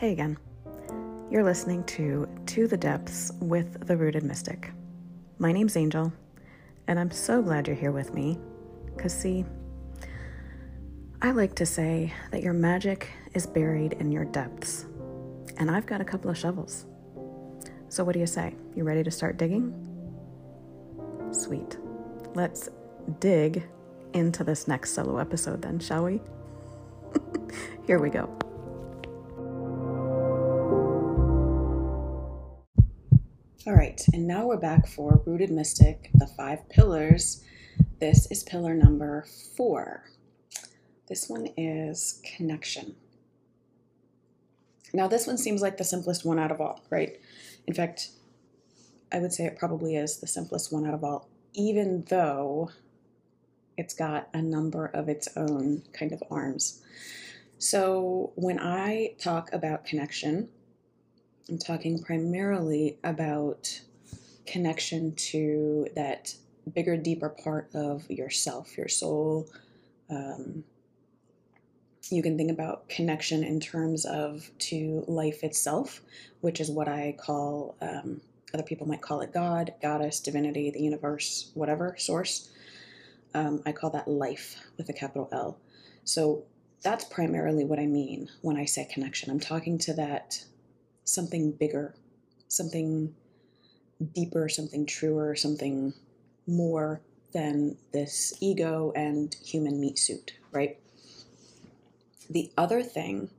Hey 0.00 0.12
again. 0.12 0.38
You're 1.30 1.44
listening 1.44 1.84
to 1.84 2.26
To 2.46 2.66
the 2.66 2.78
Depths 2.78 3.32
with 3.38 3.86
the 3.86 3.98
Rooted 3.98 4.22
Mystic. 4.22 4.72
My 5.38 5.52
name's 5.52 5.76
Angel, 5.76 6.10
and 6.86 6.98
I'm 6.98 7.10
so 7.10 7.42
glad 7.42 7.66
you're 7.66 7.76
here 7.76 7.92
with 7.92 8.14
me. 8.14 8.38
Because, 8.96 9.12
see, 9.12 9.44
I 11.20 11.32
like 11.32 11.54
to 11.56 11.66
say 11.66 12.14
that 12.30 12.42
your 12.42 12.54
magic 12.54 13.10
is 13.34 13.46
buried 13.46 13.92
in 13.92 14.10
your 14.10 14.24
depths, 14.24 14.86
and 15.58 15.70
I've 15.70 15.84
got 15.84 16.00
a 16.00 16.04
couple 16.04 16.30
of 16.30 16.38
shovels. 16.38 16.86
So, 17.90 18.02
what 18.02 18.14
do 18.14 18.20
you 18.20 18.26
say? 18.26 18.54
You 18.74 18.84
ready 18.84 19.04
to 19.04 19.10
start 19.10 19.36
digging? 19.36 19.74
Sweet. 21.30 21.76
Let's 22.34 22.70
dig 23.18 23.64
into 24.14 24.44
this 24.44 24.66
next 24.66 24.94
solo 24.94 25.18
episode, 25.18 25.60
then, 25.60 25.78
shall 25.78 26.06
we? 26.06 26.22
Here 27.86 27.98
we 27.98 28.08
go. 28.08 28.34
And 34.08 34.26
now 34.26 34.46
we're 34.46 34.56
back 34.56 34.86
for 34.86 35.20
Rooted 35.26 35.50
Mystic, 35.50 36.10
the 36.14 36.26
five 36.26 36.68
pillars. 36.70 37.44
This 37.98 38.30
is 38.30 38.42
pillar 38.42 38.74
number 38.74 39.26
four. 39.56 40.04
This 41.08 41.28
one 41.28 41.48
is 41.56 42.22
connection. 42.36 42.94
Now, 44.94 45.06
this 45.06 45.26
one 45.26 45.36
seems 45.36 45.60
like 45.60 45.76
the 45.76 45.84
simplest 45.84 46.24
one 46.24 46.38
out 46.38 46.50
of 46.50 46.60
all, 46.60 46.82
right? 46.88 47.20
In 47.66 47.74
fact, 47.74 48.10
I 49.12 49.18
would 49.18 49.32
say 49.32 49.44
it 49.44 49.58
probably 49.58 49.96
is 49.96 50.18
the 50.18 50.26
simplest 50.26 50.72
one 50.72 50.86
out 50.86 50.94
of 50.94 51.04
all, 51.04 51.28
even 51.52 52.04
though 52.08 52.70
it's 53.76 53.94
got 53.94 54.28
a 54.32 54.40
number 54.40 54.86
of 54.86 55.08
its 55.08 55.28
own 55.36 55.82
kind 55.92 56.12
of 56.12 56.22
arms. 56.30 56.82
So, 57.58 58.32
when 58.36 58.58
I 58.58 59.14
talk 59.18 59.52
about 59.52 59.84
connection, 59.84 60.48
I'm 61.50 61.58
talking 61.58 62.02
primarily 62.02 62.98
about 63.02 63.82
connection 64.46 65.14
to 65.14 65.88
that 65.94 66.34
bigger, 66.74 66.96
deeper 66.96 67.28
part 67.28 67.70
of 67.74 68.08
yourself, 68.10 68.76
your 68.76 68.88
soul. 68.88 69.48
Um, 70.08 70.64
you 72.10 72.22
can 72.22 72.36
think 72.36 72.50
about 72.50 72.88
connection 72.88 73.44
in 73.44 73.60
terms 73.60 74.04
of 74.04 74.50
to 74.58 75.04
life 75.06 75.44
itself, 75.44 76.02
which 76.40 76.60
is 76.60 76.70
what 76.70 76.88
I 76.88 77.14
call, 77.18 77.76
um, 77.80 78.20
other 78.52 78.64
people 78.64 78.88
might 78.88 79.00
call 79.00 79.20
it 79.20 79.32
God, 79.32 79.74
goddess, 79.80 80.20
divinity, 80.20 80.70
the 80.70 80.82
universe, 80.82 81.52
whatever 81.54 81.94
source. 81.98 82.50
Um, 83.32 83.62
I 83.64 83.72
call 83.72 83.90
that 83.90 84.08
life 84.08 84.60
with 84.76 84.88
a 84.88 84.92
capital 84.92 85.28
L. 85.30 85.58
So 86.04 86.44
that's 86.82 87.04
primarily 87.04 87.64
what 87.64 87.78
I 87.78 87.86
mean 87.86 88.28
when 88.40 88.56
I 88.56 88.64
say 88.64 88.86
connection. 88.86 89.30
I'm 89.30 89.38
talking 89.38 89.78
to 89.78 89.92
that 89.94 90.42
something 91.04 91.52
bigger, 91.52 91.94
something 92.48 93.14
deeper, 94.14 94.48
something 94.48 94.86
truer, 94.86 95.34
something 95.36 95.92
more 96.46 97.00
than 97.32 97.76
this 97.92 98.34
ego 98.40 98.92
and 98.96 99.36
human 99.44 99.80
meat 99.80 99.98
suit, 99.98 100.32
right? 100.52 100.78
The 102.28 102.50
other 102.56 102.82
thing 102.82 103.30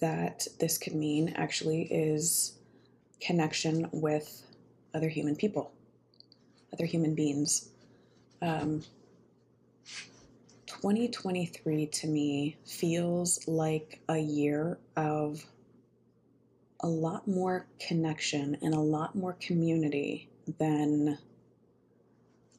that 0.00 0.46
this 0.60 0.78
could 0.78 0.94
mean 0.94 1.30
actually 1.36 1.82
is 1.82 2.54
connection 3.20 3.88
with 3.92 4.42
other 4.94 5.08
human 5.08 5.36
people, 5.36 5.72
other 6.72 6.84
human 6.84 7.14
beings. 7.14 7.68
Um, 8.40 8.82
2023 10.66 11.86
to 11.86 12.06
me 12.06 12.56
feels 12.64 13.46
like 13.48 14.00
a 14.08 14.18
year 14.18 14.78
of 14.96 15.44
a 16.80 16.88
lot 16.88 17.26
more 17.26 17.66
connection 17.80 18.56
and 18.62 18.74
a 18.74 18.80
lot 18.80 19.14
more 19.14 19.36
community 19.40 20.28
than 20.58 21.18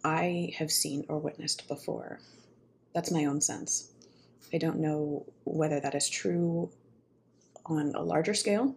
I 0.03 0.53
have 0.57 0.71
seen 0.71 1.05
or 1.07 1.19
witnessed 1.19 1.67
before. 1.67 2.19
That's 2.93 3.11
my 3.11 3.25
own 3.25 3.41
sense. 3.41 3.91
I 4.53 4.57
don't 4.57 4.79
know 4.79 5.25
whether 5.45 5.79
that 5.79 5.95
is 5.95 6.09
true 6.09 6.69
on 7.65 7.93
a 7.95 8.01
larger 8.01 8.33
scale. 8.33 8.75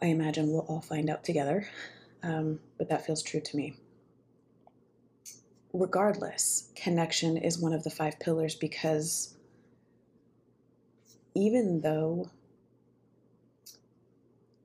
I 0.00 0.06
imagine 0.06 0.50
we'll 0.50 0.66
all 0.68 0.80
find 0.80 1.10
out 1.10 1.24
together, 1.24 1.68
um, 2.22 2.60
but 2.76 2.88
that 2.88 3.04
feels 3.04 3.22
true 3.22 3.40
to 3.40 3.56
me. 3.56 3.74
Regardless, 5.72 6.70
connection 6.76 7.36
is 7.36 7.58
one 7.58 7.72
of 7.72 7.84
the 7.84 7.90
five 7.90 8.18
pillars 8.20 8.54
because 8.54 9.34
even 11.34 11.80
though 11.80 12.30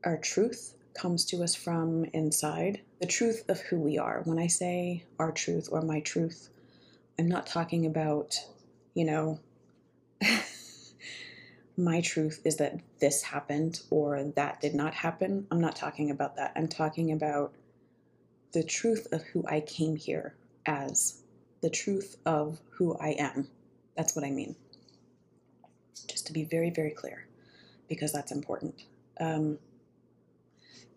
our 0.03 0.17
truth 0.17 0.75
comes 0.93 1.25
to 1.25 1.43
us 1.43 1.55
from 1.55 2.05
inside, 2.13 2.81
the 2.99 3.07
truth 3.07 3.43
of 3.49 3.59
who 3.61 3.79
we 3.79 3.97
are. 3.97 4.21
When 4.25 4.39
I 4.39 4.47
say 4.47 5.05
our 5.19 5.31
truth 5.31 5.69
or 5.71 5.81
my 5.81 6.01
truth, 6.01 6.49
I'm 7.17 7.27
not 7.27 7.47
talking 7.47 7.85
about, 7.85 8.35
you 8.93 9.05
know, 9.05 9.39
my 11.77 12.01
truth 12.01 12.41
is 12.45 12.57
that 12.57 12.79
this 12.99 13.23
happened 13.23 13.81
or 13.89 14.23
that 14.35 14.61
did 14.61 14.75
not 14.75 14.93
happen. 14.93 15.47
I'm 15.51 15.61
not 15.61 15.75
talking 15.75 16.11
about 16.11 16.35
that. 16.35 16.53
I'm 16.55 16.67
talking 16.67 17.11
about 17.11 17.53
the 18.51 18.63
truth 18.63 19.07
of 19.11 19.23
who 19.23 19.43
I 19.47 19.61
came 19.61 19.95
here 19.95 20.35
as, 20.65 21.21
the 21.61 21.69
truth 21.69 22.17
of 22.25 22.59
who 22.71 22.95
I 22.97 23.15
am. 23.17 23.47
That's 23.97 24.15
what 24.15 24.25
I 24.25 24.31
mean. 24.31 24.55
Just 26.07 26.27
to 26.27 26.33
be 26.33 26.43
very, 26.43 26.69
very 26.69 26.91
clear, 26.91 27.25
because 27.87 28.11
that's 28.11 28.31
important. 28.31 28.83
Um, 29.19 29.57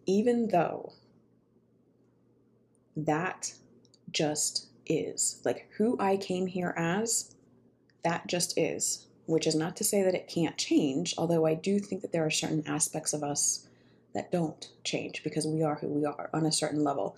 even 0.07 0.49
though 0.49 0.93
that 2.97 3.53
just 4.11 4.69
is, 4.87 5.41
like 5.45 5.69
who 5.77 5.97
I 5.99 6.17
came 6.17 6.47
here 6.47 6.75
as, 6.77 7.35
that 8.05 8.27
just 8.27 8.57
is, 8.57 9.07
which 9.27 9.47
is 9.47 9.55
not 9.55 9.77
to 9.77 9.85
say 9.85 10.03
that 10.03 10.15
it 10.15 10.29
can't 10.29 10.57
change, 10.57 11.15
although 11.19 11.45
I 11.45 11.55
do 11.55 11.79
think 11.79 12.03
that 12.03 12.13
there 12.13 12.25
are 12.25 12.31
certain 12.31 12.65
aspects 12.67 13.13
of 13.13 13.23
us 13.23 13.67
that 14.15 14.33
don't 14.33 14.71
change 14.85 15.23
because 15.23 15.47
we 15.47 15.63
are 15.63 15.75
who 15.75 15.89
we 15.89 16.07
are 16.07 16.31
on 16.33 16.47
a 16.47 16.53
certain 16.53 16.83
level. 16.83 17.17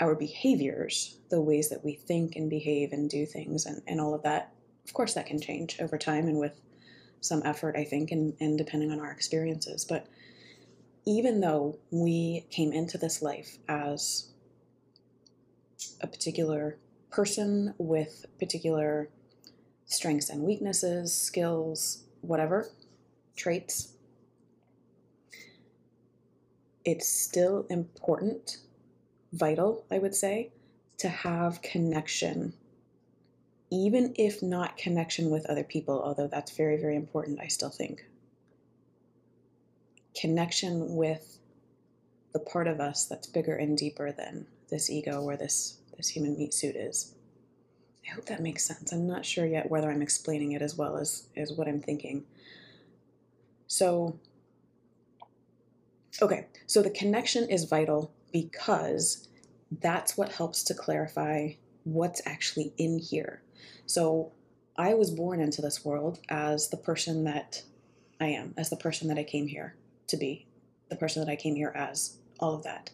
Our 0.00 0.14
behaviors, 0.14 1.18
the 1.28 1.40
ways 1.40 1.68
that 1.68 1.84
we 1.84 1.94
think 1.94 2.36
and 2.36 2.50
behave 2.50 2.92
and 2.92 3.08
do 3.08 3.26
things 3.26 3.66
and, 3.66 3.82
and 3.86 4.00
all 4.00 4.14
of 4.14 4.22
that, 4.22 4.52
of 4.84 4.92
course, 4.92 5.14
that 5.14 5.26
can 5.26 5.40
change 5.40 5.78
over 5.80 5.98
time 5.98 6.26
and 6.26 6.38
with 6.38 6.60
some 7.20 7.42
effort, 7.44 7.76
I 7.76 7.84
think, 7.84 8.10
and, 8.10 8.34
and 8.40 8.58
depending 8.58 8.90
on 8.90 9.00
our 9.00 9.10
experiences. 9.10 9.84
But 9.84 10.06
even 11.06 11.40
though 11.40 11.78
we 11.92 12.44
came 12.50 12.72
into 12.72 12.98
this 12.98 13.22
life 13.22 13.58
as 13.68 14.30
a 16.00 16.06
particular 16.06 16.78
person 17.10 17.72
with 17.78 18.26
particular 18.40 19.08
strengths 19.86 20.28
and 20.28 20.42
weaknesses, 20.42 21.14
skills, 21.14 22.02
whatever, 22.22 22.68
traits, 23.36 23.92
it's 26.84 27.08
still 27.08 27.66
important, 27.70 28.58
vital, 29.32 29.84
I 29.90 29.98
would 29.98 30.14
say, 30.14 30.50
to 30.98 31.08
have 31.08 31.62
connection, 31.62 32.52
even 33.70 34.12
if 34.16 34.42
not 34.42 34.76
connection 34.76 35.30
with 35.30 35.46
other 35.46 35.64
people, 35.64 36.02
although 36.02 36.26
that's 36.26 36.56
very, 36.56 36.76
very 36.76 36.96
important, 36.96 37.38
I 37.40 37.46
still 37.46 37.70
think 37.70 38.06
connection 40.18 40.96
with 40.96 41.38
the 42.32 42.40
part 42.40 42.66
of 42.66 42.80
us 42.80 43.06
that's 43.06 43.26
bigger 43.26 43.54
and 43.54 43.78
deeper 43.78 44.12
than 44.12 44.46
this 44.70 44.90
ego 44.90 45.22
or 45.22 45.36
this 45.36 45.78
this 45.96 46.08
human 46.08 46.36
meat 46.36 46.52
suit 46.52 46.76
is. 46.76 47.14
I 48.06 48.14
hope 48.14 48.26
that 48.26 48.42
makes 48.42 48.64
sense. 48.64 48.92
I'm 48.92 49.06
not 49.06 49.24
sure 49.24 49.46
yet 49.46 49.70
whether 49.70 49.90
I'm 49.90 50.02
explaining 50.02 50.52
it 50.52 50.62
as 50.62 50.76
well 50.76 50.96
as, 50.96 51.28
as 51.36 51.52
what 51.52 51.66
I'm 51.66 51.80
thinking. 51.80 52.24
So, 53.66 54.18
okay, 56.20 56.46
so 56.66 56.82
the 56.82 56.90
connection 56.90 57.48
is 57.48 57.64
vital 57.64 58.12
because 58.32 59.28
that's 59.80 60.16
what 60.16 60.32
helps 60.32 60.62
to 60.64 60.74
clarify 60.74 61.52
what's 61.84 62.22
actually 62.26 62.72
in 62.76 62.98
here. 62.98 63.42
So, 63.86 64.32
I 64.76 64.92
was 64.92 65.10
born 65.10 65.40
into 65.40 65.62
this 65.62 65.84
world 65.84 66.20
as 66.28 66.68
the 66.68 66.76
person 66.76 67.24
that 67.24 67.62
I 68.20 68.26
am, 68.26 68.52
as 68.58 68.68
the 68.68 68.76
person 68.76 69.08
that 69.08 69.16
I 69.16 69.24
came 69.24 69.46
here 69.46 69.74
to 70.08 70.16
be, 70.16 70.46
the 70.88 70.96
person 70.96 71.24
that 71.24 71.30
I 71.30 71.36
came 71.36 71.56
here 71.56 71.72
as, 71.74 72.18
all 72.38 72.54
of 72.54 72.62
that. 72.64 72.90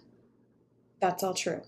That's 1.00 1.22
all 1.22 1.34
true. 1.34 1.62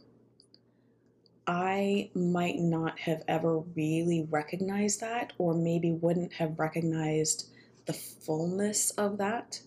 I 1.46 2.10
might 2.14 2.58
not 2.58 2.98
have 3.00 3.22
ever 3.28 3.58
really 3.58 4.26
recognized 4.30 5.00
that, 5.00 5.32
or 5.38 5.54
maybe 5.54 5.92
wouldn't 5.92 6.34
have 6.34 6.58
recognized 6.58 7.48
the 7.86 7.92
fullness 7.92 8.90
of 8.92 9.18
that 9.18 9.60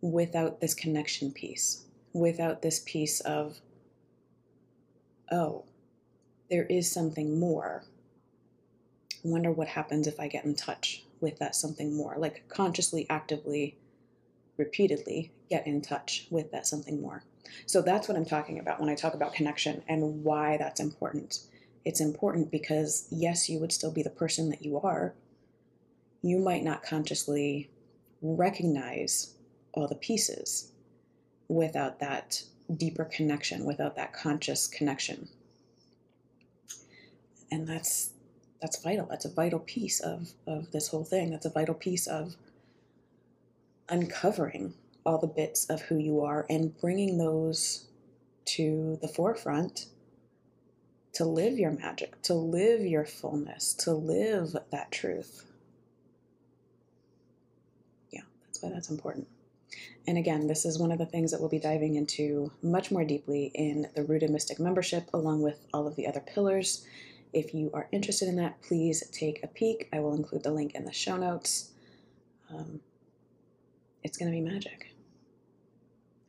without 0.00 0.60
this 0.60 0.74
connection 0.74 1.30
piece, 1.30 1.84
without 2.12 2.62
this 2.62 2.80
piece 2.80 3.20
of, 3.20 3.60
oh, 5.30 5.64
there 6.50 6.64
is 6.64 6.90
something 6.90 7.38
more. 7.38 7.84
I 9.24 9.28
wonder 9.28 9.52
what 9.52 9.68
happens 9.68 10.06
if 10.06 10.18
I 10.18 10.28
get 10.28 10.44
in 10.44 10.54
touch 10.54 11.04
with 11.20 11.38
that 11.38 11.54
something 11.54 11.94
more, 11.94 12.16
like 12.16 12.48
consciously, 12.48 13.06
actively 13.10 13.76
repeatedly 14.58 15.32
get 15.48 15.66
in 15.66 15.80
touch 15.80 16.26
with 16.30 16.50
that 16.50 16.66
something 16.66 17.00
more. 17.00 17.22
So 17.64 17.80
that's 17.80 18.08
what 18.08 18.16
I'm 18.16 18.26
talking 18.26 18.58
about 18.58 18.80
when 18.80 18.90
I 18.90 18.94
talk 18.94 19.14
about 19.14 19.32
connection 19.32 19.82
and 19.88 20.22
why 20.22 20.58
that's 20.58 20.80
important. 20.80 21.40
It's 21.84 22.00
important 22.00 22.50
because, 22.50 23.06
yes, 23.10 23.48
you 23.48 23.58
would 23.60 23.72
still 23.72 23.92
be 23.92 24.02
the 24.02 24.10
person 24.10 24.50
that 24.50 24.62
you 24.62 24.78
are. 24.78 25.14
You 26.20 26.38
might 26.38 26.64
not 26.64 26.82
consciously 26.82 27.70
recognize 28.20 29.34
all 29.72 29.88
the 29.88 29.94
pieces 29.94 30.72
without 31.48 32.00
that 32.00 32.42
deeper 32.76 33.04
connection, 33.04 33.64
without 33.64 33.96
that 33.96 34.12
conscious 34.12 34.66
connection. 34.66 35.28
And 37.50 37.66
that's 37.66 38.10
that's 38.60 38.82
vital. 38.82 39.06
That's 39.08 39.24
a 39.24 39.30
vital 39.30 39.60
piece 39.60 40.00
of, 40.00 40.30
of 40.46 40.72
this 40.72 40.88
whole 40.88 41.04
thing. 41.04 41.30
That's 41.30 41.46
a 41.46 41.50
vital 41.50 41.74
piece 41.74 42.08
of 42.08 42.34
uncovering 43.88 44.74
all 45.04 45.18
the 45.18 45.26
bits 45.26 45.64
of 45.66 45.82
who 45.82 45.96
you 45.96 46.20
are 46.20 46.46
and 46.50 46.78
bringing 46.78 47.18
those 47.18 47.86
to 48.44 48.98
the 49.00 49.08
forefront 49.08 49.86
to 51.12 51.24
live 51.24 51.58
your 51.58 51.72
magic, 51.72 52.20
to 52.22 52.34
live 52.34 52.82
your 52.82 53.04
fullness, 53.04 53.72
to 53.74 53.92
live 53.92 54.54
that 54.70 54.92
truth. 54.92 55.44
Yeah, 58.10 58.22
that's 58.44 58.62
why 58.62 58.70
that's 58.70 58.90
important. 58.90 59.26
And 60.06 60.16
again, 60.16 60.46
this 60.46 60.64
is 60.64 60.78
one 60.78 60.92
of 60.92 60.98
the 60.98 61.06
things 61.06 61.30
that 61.30 61.40
we'll 61.40 61.50
be 61.50 61.58
diving 61.58 61.96
into 61.96 62.52
much 62.62 62.90
more 62.90 63.04
deeply 63.04 63.50
in 63.54 63.88
the 63.94 64.04
Rooted 64.04 64.30
Mystic 64.30 64.58
membership, 64.58 65.08
along 65.12 65.42
with 65.42 65.66
all 65.74 65.86
of 65.86 65.96
the 65.96 66.06
other 66.06 66.20
pillars. 66.20 66.86
If 67.32 67.52
you 67.52 67.70
are 67.74 67.88
interested 67.92 68.28
in 68.28 68.36
that, 68.36 68.62
please 68.62 69.06
take 69.10 69.42
a 69.42 69.48
peek. 69.48 69.88
I 69.92 70.00
will 70.00 70.14
include 70.14 70.44
the 70.44 70.52
link 70.52 70.74
in 70.74 70.84
the 70.84 70.92
show 70.92 71.16
notes. 71.16 71.72
Um, 72.50 72.80
it's 74.02 74.16
going 74.16 74.30
to 74.30 74.36
be 74.36 74.40
magic. 74.40 74.94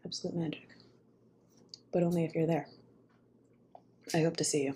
Absolute 0.05 0.35
magic. 0.35 0.67
But 1.91 2.03
only 2.03 2.25
if 2.25 2.35
you're 2.35 2.47
there. 2.47 2.67
I 4.13 4.21
hope 4.21 4.37
to 4.37 4.43
see 4.43 4.63
you. 4.63 4.75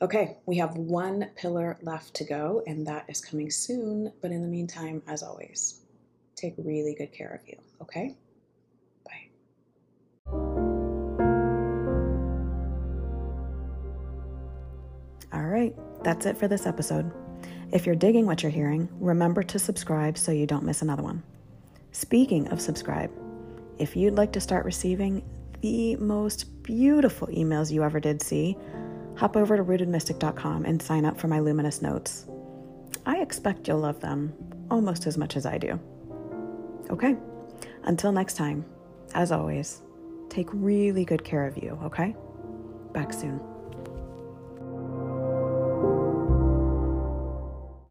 Okay, 0.00 0.36
we 0.46 0.58
have 0.58 0.76
one 0.76 1.30
pillar 1.36 1.78
left 1.82 2.14
to 2.14 2.24
go, 2.24 2.62
and 2.66 2.86
that 2.86 3.04
is 3.08 3.20
coming 3.20 3.50
soon. 3.50 4.12
But 4.20 4.32
in 4.32 4.42
the 4.42 4.48
meantime, 4.48 5.02
as 5.06 5.22
always, 5.22 5.80
take 6.34 6.54
really 6.58 6.94
good 6.98 7.12
care 7.12 7.40
of 7.40 7.48
you, 7.48 7.56
okay? 7.80 8.16
Bye. 9.04 9.30
All 15.32 15.44
right, 15.44 15.74
that's 16.02 16.26
it 16.26 16.36
for 16.36 16.48
this 16.48 16.66
episode. 16.66 17.12
If 17.72 17.86
you're 17.86 17.94
digging 17.94 18.26
what 18.26 18.42
you're 18.42 18.52
hearing, 18.52 18.88
remember 19.00 19.42
to 19.44 19.58
subscribe 19.58 20.18
so 20.18 20.32
you 20.32 20.46
don't 20.46 20.64
miss 20.64 20.82
another 20.82 21.02
one. 21.02 21.22
Speaking 21.92 22.48
of 22.48 22.60
subscribe, 22.60 23.10
if 23.78 23.96
you'd 23.96 24.14
like 24.14 24.32
to 24.32 24.40
start 24.40 24.64
receiving 24.64 25.22
the 25.60 25.96
most 25.96 26.62
beautiful 26.62 27.28
emails 27.28 27.70
you 27.70 27.84
ever 27.84 28.00
did 28.00 28.22
see, 28.22 28.56
hop 29.14 29.36
over 29.36 29.56
to 29.56 29.62
rootedmystic.com 29.62 30.64
and 30.64 30.80
sign 30.80 31.04
up 31.04 31.20
for 31.20 31.28
my 31.28 31.38
luminous 31.38 31.82
notes. 31.82 32.26
I 33.04 33.20
expect 33.20 33.68
you'll 33.68 33.78
love 33.78 34.00
them 34.00 34.32
almost 34.70 35.06
as 35.06 35.18
much 35.18 35.36
as 35.36 35.44
I 35.44 35.58
do. 35.58 35.78
Okay, 36.90 37.16
until 37.84 38.10
next 38.10 38.34
time, 38.34 38.64
as 39.14 39.30
always, 39.30 39.82
take 40.30 40.48
really 40.50 41.04
good 41.04 41.24
care 41.24 41.46
of 41.46 41.62
you, 41.62 41.78
okay? 41.84 42.16
Back 42.92 43.12
soon. 43.12 43.51